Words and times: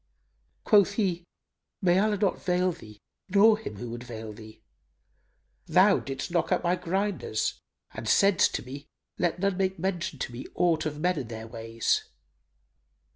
Quoth 0.63 0.93
he, 0.93 1.23
"May 1.79 1.99
Allah 1.99 2.17
not 2.17 2.41
veil 2.41 2.71
thee 2.71 2.97
nor 3.29 3.55
him 3.59 3.75
who 3.75 3.91
would 3.91 4.03
veil 4.03 4.33
thee! 4.33 4.63
Thou 5.67 5.99
didst 5.99 6.31
knock 6.31 6.51
out 6.51 6.63
my 6.63 6.75
grinders 6.75 7.59
and 7.93 8.09
saidst 8.09 8.55
to 8.55 8.63
me, 8.63 8.87
'Let 9.19 9.37
none 9.37 9.57
make 9.57 9.77
mention 9.77 10.17
to 10.17 10.31
me 10.31 10.47
aught 10.55 10.87
of 10.87 10.99
men 10.99 11.19
and 11.19 11.29
their 11.29 11.45
ways! 11.45 12.05